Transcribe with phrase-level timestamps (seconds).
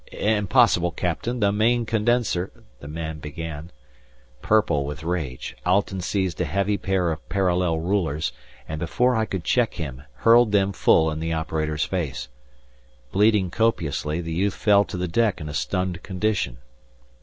[0.13, 3.69] "Impossible, Captain, the main condenser" the man began.
[4.41, 8.31] Purple with rage, Alten seized a heavy pair of parallel rulers,
[8.67, 12.29] and before I could check him hurled them full in the operator's face.
[13.11, 16.57] Bleeding copiously, the youth fell to the deck in a stunned condition.